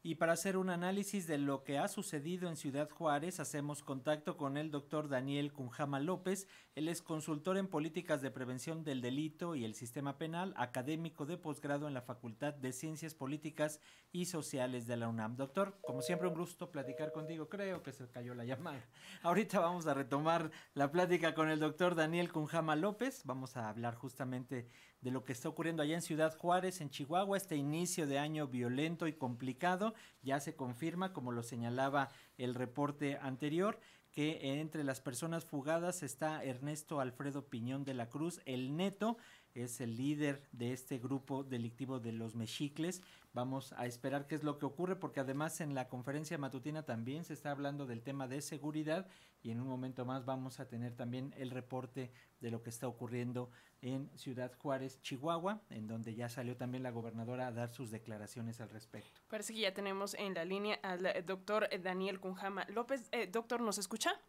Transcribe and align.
Y 0.00 0.14
para 0.14 0.34
hacer 0.34 0.56
un 0.56 0.70
análisis 0.70 1.26
de 1.26 1.38
lo 1.38 1.64
que 1.64 1.76
ha 1.76 1.88
sucedido 1.88 2.48
en 2.48 2.56
Ciudad 2.56 2.88
Juárez, 2.88 3.40
hacemos 3.40 3.82
contacto 3.82 4.36
con 4.36 4.56
el 4.56 4.70
doctor 4.70 5.08
Daniel 5.08 5.52
Cunjama 5.52 5.98
López. 5.98 6.46
Él 6.76 6.86
es 6.86 7.02
consultor 7.02 7.58
en 7.58 7.66
políticas 7.66 8.22
de 8.22 8.30
prevención 8.30 8.84
del 8.84 9.00
delito 9.00 9.56
y 9.56 9.64
el 9.64 9.74
sistema 9.74 10.16
penal, 10.16 10.54
académico 10.56 11.26
de 11.26 11.36
posgrado 11.36 11.88
en 11.88 11.94
la 11.94 12.02
Facultad 12.02 12.54
de 12.54 12.72
Ciencias 12.72 13.16
Políticas 13.16 13.80
y 14.12 14.26
Sociales 14.26 14.86
de 14.86 14.96
la 14.96 15.08
UNAM. 15.08 15.36
Doctor, 15.36 15.76
como 15.84 16.00
siempre, 16.00 16.28
un 16.28 16.34
gusto 16.34 16.70
platicar 16.70 17.10
contigo. 17.10 17.48
Creo 17.48 17.82
que 17.82 17.92
se 17.92 18.08
cayó 18.08 18.34
la 18.34 18.44
llamada. 18.44 18.86
Ahorita 19.22 19.58
vamos 19.58 19.88
a 19.88 19.94
retomar 19.94 20.52
la 20.74 20.92
plática 20.92 21.34
con 21.34 21.50
el 21.50 21.58
doctor 21.58 21.96
Daniel 21.96 22.30
Cunjama 22.30 22.76
López. 22.76 23.22
Vamos 23.24 23.56
a 23.56 23.68
hablar 23.68 23.96
justamente 23.96 24.68
de 25.00 25.10
lo 25.10 25.24
que 25.24 25.32
está 25.32 25.48
ocurriendo 25.48 25.82
allá 25.82 25.94
en 25.94 26.02
Ciudad 26.02 26.36
Juárez, 26.36 26.80
en 26.80 26.90
Chihuahua, 26.90 27.36
este 27.36 27.56
inicio 27.56 28.06
de 28.06 28.18
año 28.18 28.48
violento 28.48 29.06
y 29.06 29.12
complicado. 29.12 29.94
Ya 30.22 30.40
se 30.40 30.56
confirma, 30.56 31.12
como 31.12 31.32
lo 31.32 31.42
señalaba 31.42 32.08
el 32.36 32.54
reporte 32.54 33.18
anterior, 33.22 33.78
que 34.10 34.60
entre 34.60 34.82
las 34.82 35.00
personas 35.00 35.44
fugadas 35.44 36.02
está 36.02 36.42
Ernesto 36.42 37.00
Alfredo 37.00 37.46
Piñón 37.46 37.84
de 37.84 37.94
la 37.94 38.08
Cruz, 38.08 38.40
el 38.46 38.76
neto, 38.76 39.16
es 39.64 39.80
el 39.80 39.96
líder 39.96 40.42
de 40.52 40.72
este 40.72 40.98
grupo 40.98 41.44
delictivo 41.44 42.00
de 42.00 42.12
los 42.12 42.34
mexicles. 42.34 43.02
Vamos 43.32 43.72
a 43.74 43.86
esperar 43.86 44.26
qué 44.26 44.34
es 44.34 44.42
lo 44.42 44.58
que 44.58 44.66
ocurre 44.66 44.96
porque 44.96 45.20
además 45.20 45.60
en 45.60 45.74
la 45.74 45.88
conferencia 45.88 46.38
matutina 46.38 46.84
también 46.84 47.24
se 47.24 47.34
está 47.34 47.50
hablando 47.50 47.86
del 47.86 48.02
tema 48.02 48.26
de 48.26 48.40
seguridad 48.40 49.06
y 49.42 49.50
en 49.50 49.60
un 49.60 49.68
momento 49.68 50.04
más 50.04 50.24
vamos 50.24 50.60
a 50.60 50.68
tener 50.68 50.94
también 50.94 51.34
el 51.36 51.50
reporte 51.50 52.10
de 52.40 52.50
lo 52.50 52.62
que 52.62 52.70
está 52.70 52.88
ocurriendo 52.88 53.50
en 53.82 54.10
Ciudad 54.16 54.52
Juárez, 54.58 55.00
Chihuahua, 55.02 55.60
en 55.70 55.86
donde 55.86 56.14
ya 56.14 56.28
salió 56.28 56.56
también 56.56 56.82
la 56.82 56.90
gobernadora 56.90 57.46
a 57.46 57.52
dar 57.52 57.68
sus 57.68 57.90
declaraciones 57.90 58.60
al 58.60 58.70
respecto. 58.70 59.20
Parece 59.28 59.54
que 59.54 59.60
ya 59.60 59.74
tenemos 59.74 60.14
en 60.14 60.34
la 60.34 60.44
línea 60.44 60.78
al 60.82 61.24
doctor 61.24 61.68
Daniel 61.80 62.18
Cunjama 62.18 62.66
López. 62.70 63.08
Eh, 63.12 63.28
doctor, 63.28 63.60
¿nos 63.60 63.78
escucha? 63.78 64.20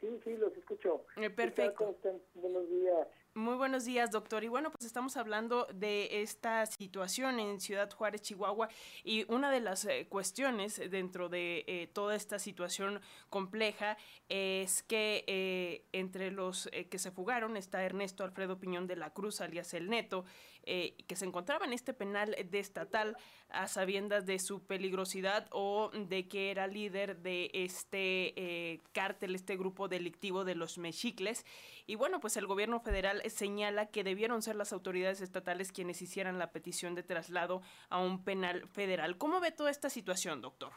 Sí, 0.00 0.08
sí, 0.22 0.36
los 0.36 0.56
escucho. 0.56 1.04
Eh, 1.16 1.30
perfecto. 1.30 1.96
Buenos 2.34 2.68
días. 2.68 3.08
Muy 3.36 3.56
buenos 3.56 3.84
días, 3.84 4.12
doctor. 4.12 4.44
Y 4.44 4.48
bueno, 4.48 4.70
pues 4.70 4.84
estamos 4.84 5.16
hablando 5.16 5.66
de 5.74 6.22
esta 6.22 6.64
situación 6.66 7.40
en 7.40 7.60
Ciudad 7.60 7.90
Juárez, 7.90 8.22
Chihuahua, 8.22 8.68
y 9.02 9.24
una 9.28 9.50
de 9.50 9.58
las 9.58 9.84
eh, 9.86 10.06
cuestiones 10.08 10.80
dentro 10.88 11.28
de 11.28 11.64
eh, 11.66 11.90
toda 11.92 12.14
esta 12.14 12.38
situación 12.38 13.00
compleja 13.30 13.96
es 14.28 14.84
que 14.84 15.24
eh, 15.26 15.84
entre 15.90 16.30
los 16.30 16.70
que 16.88 16.98
se 17.00 17.10
fugaron 17.10 17.56
está 17.56 17.82
Ernesto 17.82 18.22
Alfredo 18.22 18.60
Piñón 18.60 18.86
de 18.86 18.94
la 18.94 19.10
Cruz, 19.10 19.40
alias 19.40 19.74
El 19.74 19.90
Neto, 19.90 20.24
que 20.64 21.14
se 21.14 21.26
encontraba 21.26 21.66
en 21.66 21.74
este 21.74 21.92
penal 21.92 22.34
de 22.50 22.58
estatal 22.58 23.18
a 23.50 23.68
sabiendas 23.68 24.24
de 24.24 24.38
su 24.38 24.64
peligrosidad 24.64 25.46
o 25.50 25.90
de 25.92 26.26
que 26.26 26.50
era 26.50 26.66
líder 26.66 27.18
de 27.18 27.50
este 27.52 28.80
cártel, 28.92 29.34
este 29.34 29.58
grupo 29.58 29.88
delictivo 29.88 30.42
de 30.42 30.54
los 30.54 30.78
mexicles. 30.78 31.44
Y 31.86 31.96
bueno, 31.96 32.18
pues 32.18 32.38
el 32.38 32.46
gobierno 32.46 32.80
federal 32.80 33.20
señala 33.30 33.86
que 33.86 34.04
debieron 34.04 34.42
ser 34.42 34.56
las 34.56 34.72
autoridades 34.72 35.20
estatales 35.20 35.72
quienes 35.72 36.02
hicieran 36.02 36.38
la 36.38 36.52
petición 36.52 36.94
de 36.94 37.02
traslado 37.02 37.62
a 37.88 37.98
un 37.98 38.24
penal 38.24 38.66
federal. 38.68 39.18
¿Cómo 39.18 39.40
ve 39.40 39.52
toda 39.52 39.70
esta 39.70 39.90
situación, 39.90 40.40
doctor? 40.40 40.72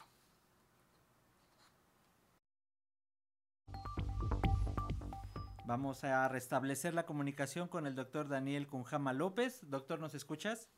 Vamos 5.66 6.06
a 6.06 6.30
restablecer 6.30 6.94
la 6.94 7.06
comunicación 7.06 7.68
con 7.68 7.88
el 7.88 7.96
doctor 7.96 8.30
Daniel 8.30 8.68
Cunjama 8.68 9.12
López. 9.12 9.60
Doctor, 9.70 10.00
¿nos 10.00 10.16
escuchas? 10.16 10.70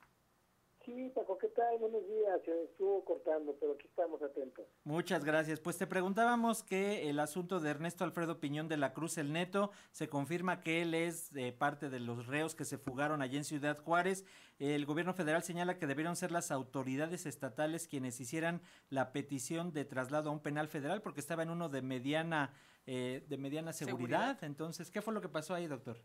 Sí, 0.85 1.11
Paco, 1.13 1.38
¿qué 1.38 1.49
tal? 1.49 1.77
Buenos 1.80 2.08
días. 2.08 2.41
Se 2.45 2.63
estuvo 2.63 3.03
cortando, 3.03 3.55
pero 3.59 3.73
aquí 3.73 3.85
estamos 3.88 4.22
atentos. 4.22 4.66
Muchas 4.85 5.25
gracias. 5.25 5.59
Pues 5.59 5.77
te 5.77 5.85
preguntábamos 5.85 6.63
que 6.63 7.09
el 7.09 7.19
asunto 7.19 7.59
de 7.59 7.69
Ernesto 7.69 8.05
Alfredo 8.05 8.40
Piñón 8.40 8.69
de 8.69 8.78
la 8.78 8.94
Cruz 8.94 9.18
el 9.18 9.34
Neto 9.34 9.72
se 9.91 10.07
confirma 10.07 10.62
que 10.62 10.81
él 10.81 10.94
es 10.94 11.35
eh, 11.35 11.51
parte 11.51 11.89
de 11.89 12.00
los 12.00 12.28
reos 12.28 12.56
que 12.56 12.66
se 12.66 12.78
fugaron 12.78 13.22
allí 13.22 13.38
en 13.38 13.44
Ciudad 13.44 13.78
Juárez. 13.78 14.25
El 14.57 14.85
gobierno 14.85 15.13
federal 15.13 15.44
señala 15.44 15.78
que 15.78 15.88
debieron 15.88 16.16
ser 16.16 16.31
las 16.31 16.50
autoridades 16.50 17.25
estatales 17.25 17.88
quienes 17.88 18.19
hicieran 18.19 18.62
la 18.89 19.12
petición 19.12 19.73
de 19.73 19.85
traslado 19.85 20.29
a 20.29 20.34
un 20.34 20.41
penal 20.41 20.69
federal 20.69 21.01
porque 21.01 21.19
estaba 21.19 21.44
en 21.44 21.50
uno 21.50 21.68
de 21.68 21.81
mediana 21.81 22.53
eh, 22.85 23.23
de 23.28 23.38
mediana 23.38 23.73
seguridad. 23.73 24.44
Entonces, 24.44 24.89
¿qué 24.89 25.01
fue 25.01 25.13
lo 25.13 25.22
que 25.22 25.29
pasó 25.29 25.53
ahí, 25.53 25.68
doctor? 25.68 25.97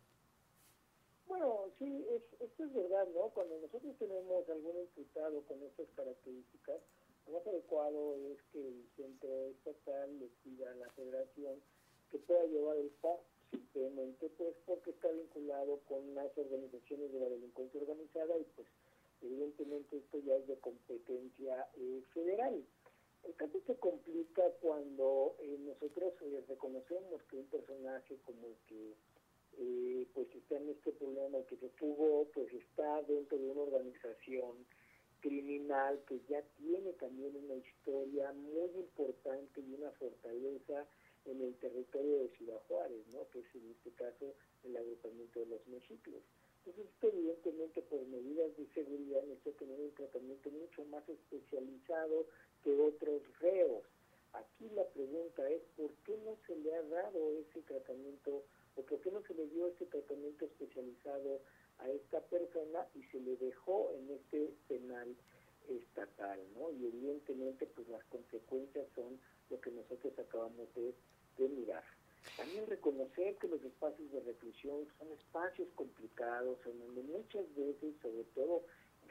Esto 2.55 2.67
es 2.67 2.73
verdad, 2.73 3.09
¿no? 3.13 3.31
Cuando 3.35 3.59
nosotros 3.59 3.99
tenemos 3.99 4.49
algún 4.49 4.79
imputado 4.79 5.43
con 5.43 5.61
estas 5.65 5.89
características, 5.97 6.81
lo 7.27 7.33
más 7.33 7.47
adecuado 7.49 8.15
es 8.31 8.39
que 8.53 8.61
el 8.61 8.87
centro 8.95 9.49
estatal 9.49 10.21
le 10.21 10.29
pida 10.45 10.71
a 10.71 10.75
la 10.77 10.89
federación 10.91 11.61
que 12.13 12.19
pueda 12.19 12.47
llevar 12.47 12.77
el 12.77 12.91
PAC 13.03 13.19
simplemente 13.51 14.31
pues 14.39 14.55
porque 14.67 14.91
está 14.91 15.11
vinculado 15.11 15.81
con 15.89 16.15
las 16.15 16.31
organizaciones 16.39 17.13
de 17.13 17.19
la 17.19 17.29
delincuencia 17.29 17.81
organizada 17.81 18.39
y 18.39 18.45
pues 18.55 18.69
evidentemente 19.23 19.97
esto 19.97 20.21
ya 20.21 20.37
es 20.37 20.47
de 20.47 20.57
competencia 20.59 21.67
eh, 21.75 22.03
federal. 22.15 22.65
El 23.25 23.35
caso 23.35 23.59
se 23.67 23.75
complica 23.79 24.45
cuando 24.63 25.35
eh, 25.41 25.59
nosotros 25.59 26.15
eh, 26.23 26.45
reconocemos 26.47 27.21
que 27.25 27.37
un 27.37 27.47
personaje 27.47 28.17
como 28.25 28.47
el 28.47 28.57
que 28.69 28.95
eh, 29.59 30.07
pues 30.15 30.29
está 30.35 30.57
en 30.57 30.71
este 30.71 30.93
problema 30.93 31.39
que 31.49 31.57
se 31.57 31.69
tuvo, 31.71 32.27
pues 32.35 32.53
está 32.53 33.03
dentro 33.03 33.39
de 33.39 33.51
una 33.51 33.63
organización 33.63 34.65
criminal 35.21 36.01
que 36.07 36.21
ya 36.29 36.43
tiene 36.59 36.93
también 36.95 37.35
una 37.37 37.55
historia 37.55 38.33
muy 38.33 38.71
importante 38.77 39.61
y 39.61 39.75
una 39.75 39.91
fortaleza 39.93 40.87
en 41.25 41.41
el 41.41 41.55
territorio 41.55 42.19
de 42.19 42.29
Ciudad 42.37 42.61
Juárez, 42.69 43.07
¿no? 43.13 43.27
que 43.31 43.41
es 43.41 43.47
en 43.55 43.71
este 43.71 43.91
caso 43.93 44.35
el 44.65 44.77
agrupamiento 44.77 45.41
de 45.41 45.47
los 45.47 45.67
mexicles. 45.69 46.23
Entonces, 46.67 46.93
evidentemente, 47.03 47.83
por 47.83 48.07
medidas 48.07 48.57
de 48.57 48.67
seguridad, 48.73 49.23
necesita 49.25 49.59
tener 49.59 49.81
un 49.81 49.93
tratamiento 49.93 50.51
mucho 50.51 50.85
más 50.87 51.07
especializado 51.09 52.27
que 52.63 52.75
otros 52.79 53.23
reos. 53.41 53.85
Aquí 54.35 54.69
la 54.71 54.85
pregunta 54.89 55.49
es, 55.49 55.63
¿por 55.77 55.91
qué 56.05 56.17
no 56.19 56.37
se 56.47 56.57
le 56.57 56.75
ha 56.75 56.83
dado 56.83 57.33
ese 57.39 57.63
tratamiento 57.63 58.45
o 58.77 58.83
por 58.83 59.01
qué 59.01 59.11
no 59.11 59.23
se 59.23 59.35
le 59.35 59.47
dio 59.49 59.69
este 59.69 59.87
tratamiento 59.87 60.45
especializado 60.45 61.41
a 61.79 61.89
esta 61.89 62.21
persona 62.23 62.87
y 62.95 63.03
se 63.05 63.21
le 63.21 63.37
dejó 63.37 63.93
en 63.93 64.11
este 64.11 64.51
penal 64.69 65.15
estatal, 65.69 66.41
¿no? 66.55 66.71
Y 66.73 66.87
evidentemente 66.87 67.67
pues 67.67 67.89
las 67.89 68.05
consecuencias 68.05 68.87
son 68.95 69.19
lo 69.51 69.61
que 69.61 69.71
nosotros 69.71 70.13
acabamos 70.19 70.69
de, 70.75 70.95
mirar. 71.49 71.85
También 72.37 72.67
reconocer 72.67 73.37
que 73.37 73.49
los 73.49 73.63
espacios 73.63 74.11
de 74.11 74.21
reclusión 74.21 74.87
son 74.99 75.13
espacios 75.13 75.69
complicados, 75.75 76.59
en 76.65 76.79
donde 76.79 77.03
muchas 77.03 77.55
veces, 77.55 77.95
sobre 78.01 78.25
todo 78.35 78.65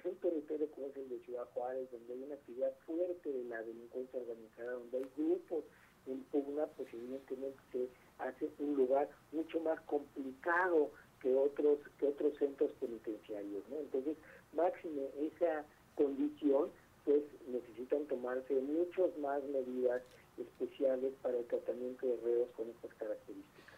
un 0.10 0.16
territorio 0.18 0.70
como 0.72 0.88
es 0.88 0.98
el 0.98 1.10
de 1.10 1.20
Ciudad 1.20 1.48
Juárez, 1.54 1.90
donde 1.92 2.14
hay 2.14 2.24
una 2.24 2.36
actividad 2.36 2.74
fuerte 2.86 3.32
de 3.32 3.44
la 3.46 3.62
delincuencia 3.64 4.20
organizada, 4.20 4.72
donde 4.74 4.98
hay 4.98 5.06
grupos 5.18 5.64
en 6.08 6.20
pugna, 6.32 6.66
pues 6.78 6.94
evidentemente 6.94 7.58
se 7.72 7.88
hace 8.20 8.50
un 8.60 8.76
lugar 8.76 9.10
mucho 9.32 9.60
más 9.62 9.80
complicado 9.82 10.92
que 11.22 11.34
otros 11.34 11.80
que 11.98 12.08
otros 12.08 12.38
centros 12.38 12.72
penitenciarios, 12.80 13.64
¿no? 13.70 13.78
Entonces, 13.78 14.18
máxime 14.54 15.08
esa 15.20 15.66
condición, 15.96 16.70
pues 17.06 17.24
necesitan 17.48 18.06
tomarse 18.06 18.54
muchas 18.56 19.18
más 19.20 19.42
medidas 19.46 20.02
especiales 20.38 21.14
para 21.22 21.38
el 21.38 21.46
tratamiento 21.46 22.08
de 22.08 22.18
reos 22.18 22.50
con 22.56 22.70
estas 22.70 22.94
características. 22.96 23.73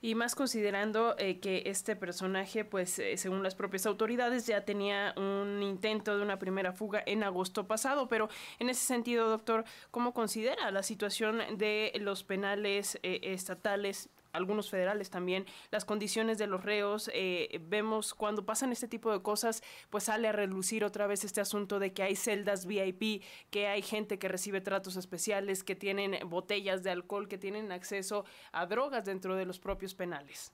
Y 0.00 0.14
más 0.14 0.34
considerando 0.34 1.14
eh, 1.18 1.40
que 1.40 1.62
este 1.66 1.96
personaje, 1.96 2.64
pues 2.64 2.98
eh, 2.98 3.16
según 3.16 3.42
las 3.42 3.54
propias 3.54 3.86
autoridades, 3.86 4.46
ya 4.46 4.64
tenía 4.64 5.14
un 5.16 5.62
intento 5.62 6.16
de 6.16 6.22
una 6.22 6.38
primera 6.38 6.72
fuga 6.72 7.02
en 7.06 7.22
agosto 7.22 7.66
pasado. 7.66 8.08
Pero 8.08 8.28
en 8.58 8.68
ese 8.68 8.84
sentido, 8.84 9.28
doctor, 9.28 9.64
¿cómo 9.90 10.12
considera 10.12 10.70
la 10.70 10.82
situación 10.82 11.40
de 11.56 11.92
los 12.00 12.22
penales 12.22 12.98
eh, 13.02 13.20
estatales 13.22 14.10
algunos 14.34 14.68
federales 14.68 15.08
también, 15.08 15.46
las 15.70 15.84
condiciones 15.84 16.38
de 16.38 16.46
los 16.46 16.62
reos. 16.62 17.10
Eh, 17.14 17.60
vemos 17.68 18.14
cuando 18.14 18.44
pasan 18.44 18.72
este 18.72 18.88
tipo 18.88 19.10
de 19.10 19.22
cosas, 19.22 19.62
pues 19.90 20.04
sale 20.04 20.28
a 20.28 20.32
relucir 20.32 20.84
otra 20.84 21.06
vez 21.06 21.24
este 21.24 21.40
asunto 21.40 21.78
de 21.78 21.94
que 21.94 22.02
hay 22.02 22.16
celdas 22.16 22.66
VIP, 22.66 23.22
que 23.50 23.68
hay 23.68 23.80
gente 23.80 24.18
que 24.18 24.28
recibe 24.28 24.60
tratos 24.60 24.96
especiales, 24.96 25.64
que 25.64 25.76
tienen 25.76 26.16
botellas 26.28 26.82
de 26.82 26.90
alcohol, 26.90 27.28
que 27.28 27.38
tienen 27.38 27.72
acceso 27.72 28.24
a 28.52 28.66
drogas 28.66 29.04
dentro 29.04 29.36
de 29.36 29.46
los 29.46 29.58
propios 29.58 29.94
penales. 29.94 30.52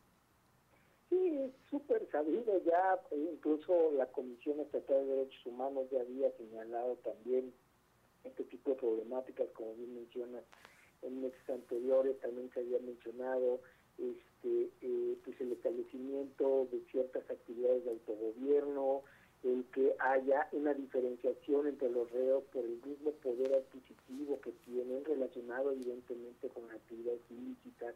Sí, 1.08 1.38
es 1.38 1.50
súper 1.68 2.08
sabido 2.12 2.62
ya, 2.64 3.00
incluso 3.10 3.90
la 3.96 4.06
Comisión 4.06 4.60
Estatal 4.60 5.06
de 5.06 5.16
Derechos 5.16 5.46
Humanos 5.46 5.86
ya 5.90 6.00
había 6.00 6.30
señalado 6.36 6.96
también 6.96 7.52
este 8.24 8.44
tipo 8.44 8.70
de 8.70 8.76
problemáticas, 8.76 9.48
como 9.54 9.74
bien 9.74 9.94
mencionas, 9.94 10.44
en 11.02 11.22
meses 11.22 11.48
anteriores 11.48 12.18
también 12.20 12.50
se 12.52 12.60
había 12.60 12.78
mencionado 12.80 13.60
este 13.98 14.70
eh, 14.80 15.16
pues 15.24 15.40
el 15.40 15.52
establecimiento 15.52 16.68
de 16.70 16.80
ciertas 16.90 17.28
actividades 17.30 17.84
de 17.84 17.90
autogobierno 17.90 19.02
el 19.42 19.64
que 19.72 19.94
haya 19.98 20.48
una 20.52 20.74
diferenciación 20.74 21.66
entre 21.66 21.90
los 21.90 22.10
reos 22.10 22.44
por 22.52 22.64
el 22.64 22.80
mismo 22.84 23.12
poder 23.22 23.54
adquisitivo 23.54 24.40
que 24.40 24.52
tienen 24.64 25.04
relacionado 25.04 25.72
evidentemente 25.72 26.48
con 26.48 26.70
actividades 26.70 27.20
ilícitas 27.30 27.94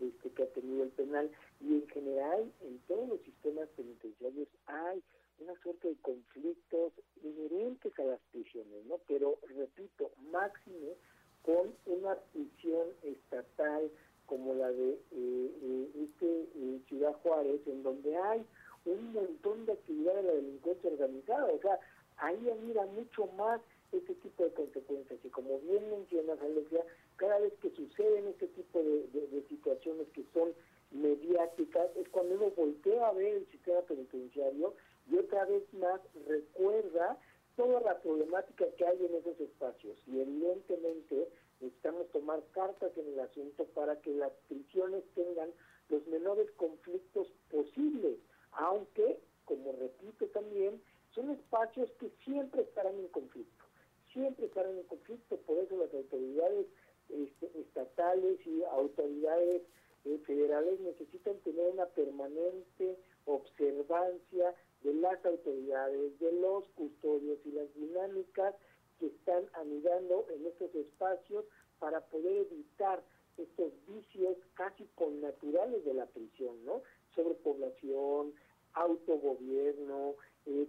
este, 0.00 0.30
que 0.30 0.42
ha 0.42 0.48
tenido 0.48 0.82
el 0.82 0.90
penal 0.90 1.30
y 1.60 1.74
en 1.74 1.88
general 1.88 2.52
en 2.62 2.78
todos 2.88 3.08
los 3.08 3.20
sistemas 3.20 3.68
penitenciarios 3.76 4.48
hay 4.66 5.02
una 5.38 5.54
suerte 5.62 5.88
de 5.88 5.96
conflictos 6.02 6.92
inherentes 7.22 7.96
a 7.98 8.04
las 8.04 8.20
prisiones, 8.32 8.84
¿no? 8.86 8.98
Pero 9.06 9.38
repito, 9.56 10.10
máxime 10.30 10.94
con 11.42 11.74
una 11.86 12.16
prisión 12.32 12.88
estatal 13.02 13.90
como 14.26 14.54
la 14.54 14.70
de 14.70 14.92
eh, 14.92 14.98
eh, 15.12 15.88
este 16.04 16.48
eh, 16.56 16.80
Ciudad 16.88 17.12
Juárez, 17.22 17.60
en 17.66 17.82
donde 17.82 18.16
hay 18.16 18.44
un 18.86 19.12
montón 19.12 19.66
de 19.66 19.72
actividad 19.72 20.14
de 20.14 20.22
la 20.22 20.32
delincuencia 20.32 20.90
organizada, 20.90 21.52
o 21.52 21.60
sea, 21.60 21.78
ahí 22.16 22.38
mira 22.66 22.86
mucho 22.86 23.26
más 23.36 23.60
este 23.92 24.14
tipo 24.14 24.44
de 24.44 24.52
consecuencias. 24.52 25.20
Y 25.22 25.28
como 25.28 25.58
bien 25.60 25.90
mencionas 25.90 26.40
Alexia, 26.40 26.84
cada 27.16 27.38
vez 27.38 27.52
que 27.60 27.70
suceden 27.70 28.28
este 28.28 28.48
tipo 28.48 28.78
de, 28.78 29.44
situaciones 29.48 30.08
que 30.14 30.24
son 30.32 30.52
mediáticas 30.90 31.88
es 31.96 32.08
cuando 32.08 32.34
uno 32.34 32.50
voltea 32.56 33.08
a 33.08 33.12
ver 33.12 33.36
el 33.36 33.46
sistema 33.50 33.80
penitenciario 33.82 34.74
y 35.10 35.16
otra 35.18 35.44
vez 35.44 35.62
más 35.74 36.00
recuerda 36.26 37.18
toda 37.62 37.80
la 37.80 37.98
problemática 38.00 38.66
que 38.76 38.84
hay 38.84 39.06
en 39.06 39.14
esos 39.14 39.38
espacios. 39.40 39.96
Y 40.08 40.20
evidentemente 40.20 41.28
necesitamos 41.60 42.10
tomar 42.10 42.42
cartas 42.50 42.90
en 42.96 43.12
el 43.12 43.20
asunto 43.20 43.64
para 43.66 44.00
que 44.00 44.12
las 44.14 44.32
prisiones 44.48 45.04
tengan 45.14 45.50
los 45.88 46.04
menores 46.08 46.50
conflictos 46.56 47.28
posibles. 47.50 48.18
Aunque, 48.52 49.20
como 49.44 49.72
repito 49.72 50.26
también, 50.28 50.82
son 51.14 51.30
espacios 51.30 51.88
que 52.00 52.10
siempre 52.24 52.62
estarán 52.62 52.98
en 52.98 53.08
conflicto, 53.08 53.64
siempre 54.12 54.46
estarán 54.46 54.76
en 54.76 54.84
conflicto, 54.84 55.36
por 55.36 55.58
eso 55.58 55.76
las 55.76 55.94
autoridades 55.94 56.66
este, 57.10 57.60
estatales 57.60 58.44
y 58.44 58.64
autoridades 58.64 59.62
eh, 60.04 60.18
federales 60.26 60.80
necesitan 60.80 61.36
tener 61.40 61.70
una 61.72 61.86
permanente 61.86 62.98
observancia 63.26 64.54
las 65.02 65.24
autoridades, 65.26 66.18
de 66.20 66.32
los 66.32 66.64
custodios 66.70 67.38
y 67.44 67.50
las 67.52 67.74
dinámicas 67.74 68.54
que 68.98 69.06
están 69.06 69.44
anidando 69.54 70.24
en 70.30 70.46
estos 70.46 70.72
espacios 70.74 71.44
para 71.80 72.00
poder 72.06 72.46
evitar 72.50 73.02
estos 73.36 73.72
vicios 73.88 74.36
casi 74.54 74.86
connaturales 74.94 75.84
de 75.84 75.94
la 75.94 76.06
prisión, 76.06 76.64
¿no? 76.64 76.82
Sobrepoblación, 77.16 78.32
autogobierno, 78.74 80.14
eh, 80.46 80.68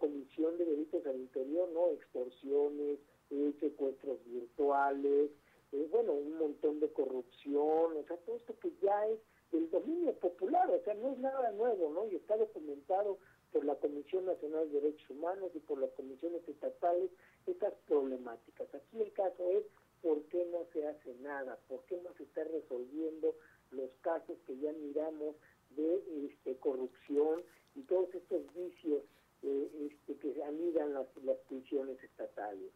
comisión 0.00 0.58
de 0.58 0.64
delitos 0.64 1.06
al 1.06 1.16
interior, 1.16 1.68
¿no? 1.72 1.90
Extorsiones, 1.90 2.98
eh, 3.30 3.52
secuestros 3.60 4.18
virtuales, 4.26 5.30
eh, 5.72 5.88
bueno, 5.90 6.12
un 6.12 6.38
montón 6.38 6.80
de 6.80 6.92
corrupción, 6.92 7.96
o 7.96 8.04
sea, 8.06 8.16
todo 8.18 8.36
esto 8.36 8.54
que 8.60 8.72
ya 8.82 9.06
es 9.08 9.18
del 9.52 9.70
dominio 9.70 10.12
popular, 10.14 10.68
o 10.70 10.82
sea, 10.82 10.94
no 10.94 11.12
es 11.12 11.18
nada 11.18 11.52
nuevo, 11.52 11.92
¿no? 11.92 12.06
Y 12.10 12.16
está 12.16 12.36
documentado 12.36 13.18
por 13.54 13.64
la 13.64 13.76
Comisión 13.76 14.26
Nacional 14.26 14.68
de 14.72 14.80
Derechos 14.80 15.08
Humanos 15.10 15.52
y 15.54 15.60
por 15.60 15.78
las 15.78 15.90
comisiones 15.92 16.42
estatales 16.48 17.08
estas 17.46 17.72
problemáticas. 17.86 18.66
Aquí 18.74 19.00
el 19.00 19.12
caso 19.12 19.48
es 19.48 19.62
por 20.02 20.20
qué 20.24 20.44
no 20.50 20.66
se 20.72 20.84
hace 20.88 21.14
nada, 21.22 21.56
por 21.68 21.80
qué 21.84 21.96
no 22.02 22.12
se 22.14 22.24
está 22.24 22.42
resolviendo 22.42 23.32
los 23.70 23.90
casos 24.00 24.36
que 24.44 24.58
ya 24.58 24.72
miramos 24.72 25.36
de 25.76 26.02
este, 26.26 26.56
corrupción 26.56 27.44
y 27.76 27.82
todos 27.82 28.12
estos 28.12 28.42
vicios 28.54 29.04
eh, 29.44 29.88
este, 29.88 30.16
que 30.16 30.42
anidan 30.42 30.92
las, 30.92 31.06
las 31.22 31.38
prisiones 31.48 32.02
estatales. 32.02 32.72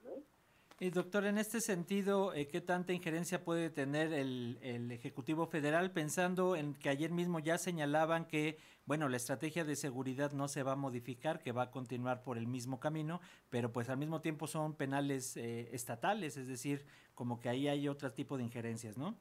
Y 0.80 0.90
doctor, 0.90 1.25
en 1.25 1.38
este 1.38 1.60
sentido, 1.60 2.32
eh, 2.34 2.46
¿qué 2.46 2.60
tanta 2.60 2.92
injerencia 2.92 3.42
puede 3.42 3.69
tener 3.69 4.12
el, 4.12 4.58
el, 4.62 4.92
Ejecutivo 4.92 5.48
Federal 5.48 5.90
pensando 5.90 6.54
en 6.54 6.75
que 6.75 6.88
ayer 6.88 7.10
mismo 7.10 7.40
ya 7.40 7.58
señalaban 7.58 8.28
que, 8.28 8.58
bueno, 8.86 9.08
la 9.08 9.16
estrategia 9.16 9.64
de 9.64 9.75
seguridad 9.75 10.30
no 10.30 10.46
se 10.46 10.62
va 10.62 10.72
a 10.72 10.76
modificar, 10.76 11.42
que 11.42 11.50
va 11.50 11.62
a 11.64 11.70
continuar 11.72 12.22
por 12.22 12.38
el 12.38 12.46
mismo 12.46 12.78
camino, 12.78 13.20
pero 13.50 13.72
pues 13.72 13.88
al 13.88 13.96
mismo 13.96 14.20
tiempo 14.20 14.46
son 14.46 14.76
penales 14.76 15.36
eh, 15.36 15.69
estatales, 15.72 16.36
es 16.36 16.46
decir, 16.46 16.86
como 17.16 17.40
que 17.40 17.48
ahí 17.48 17.66
hay 17.66 17.88
otro 17.88 18.12
tipo 18.12 18.36
de 18.36 18.44
injerencias, 18.44 18.96
¿no? 18.96 19.19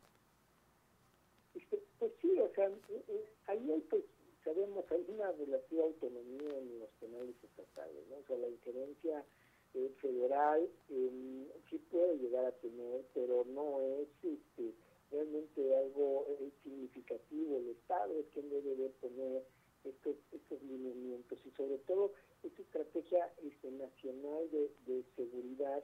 Este, 1.56 1.82
pues 1.98 2.12
sí, 2.22 2.38
o 2.38 2.54
sea, 2.54 2.70
ahí 3.48 3.72
hay, 3.72 3.82
pues, 3.90 4.04
sabemos, 4.44 4.86
hay 4.92 5.04
una 5.08 5.32
relativa 5.32 5.86
autonomía 5.86 6.56
en 6.56 6.80
los 6.82 6.90
penales 7.00 7.36
estatales, 7.44 8.08
¿no? 8.12 8.18
O 8.18 8.24
sea, 8.28 8.38
la 8.38 8.48
injerencia 8.48 9.26
eh, 9.78 9.92
federal 10.02 10.68
eh, 10.90 11.48
sí 11.70 11.78
puede 11.92 12.18
llegar 12.18 12.46
a 12.46 12.52
tener, 12.52 13.06
pero 13.14 13.46
no 13.46 13.82
es 13.82 14.10
este, 14.24 14.74
realmente 15.12 15.76
algo 15.78 16.26
eh, 16.30 16.52
significativo. 16.64 17.58
El 17.58 17.70
Estado 17.70 18.20
es 18.20 18.26
quien 18.34 18.50
debe 18.50 18.76
de 18.76 18.90
poner 19.02 19.44
estos, 19.84 20.16
estos 20.32 20.62
lineamientos 20.64 21.40
y 21.46 21.52
sobre 21.52 21.78
todo 21.80 22.12
esta 22.44 22.62
estrategia 22.62 23.32
este, 23.44 23.72
nacional 23.72 24.50
de, 24.52 24.72
de 24.86 25.04
seguridad 25.16 25.84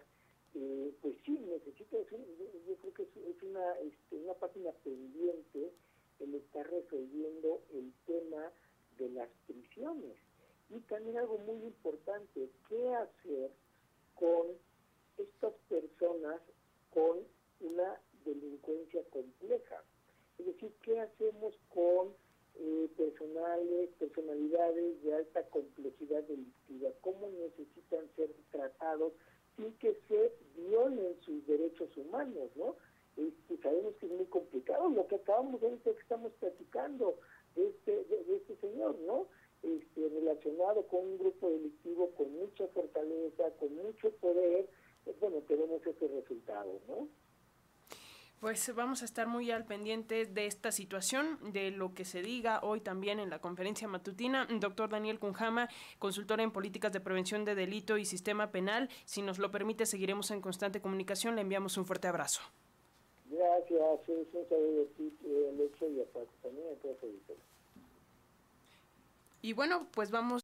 eh, 0.56 0.94
pues 1.02 1.16
sí, 1.26 1.32
necesita, 1.32 1.98
yo, 1.98 2.76
creo 2.78 2.94
que 2.94 3.04
es, 3.04 3.44
una, 3.44 3.74
este, 3.80 4.18
una 4.18 4.34
página 4.36 4.72
pendiente 4.84 5.74
el 6.20 6.36
estar 6.36 6.70
resolviendo 6.70 7.64
el 7.74 7.92
tema 8.06 8.52
de 9.00 9.10
las 9.10 9.30
prisiones. 9.48 10.16
Y 10.70 10.80
también 10.82 11.18
algo 11.18 11.40
muy 11.40 11.64
importante, 11.64 12.50
¿qué 12.70 12.94
hacer 12.94 13.52
con 14.24 14.48
estas 15.18 15.54
personas 15.68 16.40
con 16.92 17.20
una 17.60 18.00
delincuencia 18.24 19.04
compleja? 19.10 19.84
Es 20.40 20.46
decir, 20.46 20.72
¿qué 20.82 21.02
hacemos 21.02 21.54
con 21.74 22.14
eh, 22.56 22.88
personales, 22.96 23.90
personalidades 24.00 25.04
de 25.04 25.14
alta 25.14 25.44
complejidad 25.50 26.24
delictiva? 26.24 26.90
¿Cómo 27.02 27.28
necesitan 27.32 28.10
ser 28.16 28.32
tratados 28.50 29.12
sin 29.58 29.74
que 29.80 29.94
se 30.08 30.32
violen 30.56 31.20
sus 31.26 31.46
derechos 31.46 31.90
humanos, 31.98 32.50
¿no? 32.56 32.78
Este, 33.18 33.58
sabemos 33.62 33.94
que 33.98 34.06
es 34.06 34.12
muy 34.14 34.26
complicado 34.28 34.90
lo 34.90 35.06
que 35.08 35.16
acabamos 35.16 35.60
de 35.60 35.70
ver 35.70 35.80
que 35.80 35.90
estamos 35.92 36.32
platicando 36.40 37.20
de 37.56 37.68
este, 37.68 38.06
de, 38.06 38.38
este 38.38 38.56
señor, 38.56 38.98
¿no? 39.00 39.23
Relacionado 40.64 40.88
con 40.88 41.00
un 41.02 41.18
grupo 41.18 41.50
delictivo 41.50 42.12
con 42.12 42.32
mucha 42.32 42.66
fortaleza, 42.68 43.44
con 43.60 43.76
mucho 43.76 44.10
poder, 44.22 44.70
pues, 45.04 45.20
bueno, 45.20 45.38
tenemos 45.48 45.86
ese 45.86 46.08
resultado, 46.08 46.80
¿no? 46.88 47.08
Pues 48.40 48.74
vamos 48.76 49.02
a 49.02 49.06
estar 49.06 49.28
muy 49.28 49.52
al 49.52 49.66
pendiente 49.66 50.26
de 50.26 50.46
esta 50.46 50.72
situación, 50.72 51.38
de 51.52 51.72
lo 51.72 51.94
que 51.94 52.06
se 52.06 52.22
diga 52.22 52.60
hoy 52.62 52.82
también 52.82 53.20
en 53.20 53.30
la 53.30 53.40
conferencia 53.40 53.88
matutina. 53.88 54.48
Doctor 54.60 54.90
Daniel 54.90 55.20
Cunjama, 55.20 55.70
consultor 56.00 56.40
en 56.40 56.52
políticas 56.52 56.92
de 56.94 57.02
prevención 57.02 57.46
de 57.46 57.56
delito 57.56 57.98
y 57.98 58.06
sistema 58.06 58.52
penal. 58.52 58.90
Si 59.06 59.22
nos 59.22 59.40
lo 59.40 59.52
permite, 59.52 59.86
seguiremos 59.86 60.32
en 60.32 60.42
constante 60.42 60.82
comunicación. 60.82 61.36
Le 61.36 61.42
enviamos 61.42 61.78
un 61.78 61.86
fuerte 61.86 62.08
abrazo. 62.08 62.42
Gracias, 63.30 64.10
es 64.10 64.34
un 64.34 64.50
saludo 64.50 64.86
ti, 64.98 65.12
y 65.24 66.00
a 66.00 66.06
también 66.42 66.68
a 66.68 66.82
todos 66.82 66.98
Y 69.42 69.54
bueno, 69.54 69.88
pues 69.94 70.12
vamos 70.12 70.43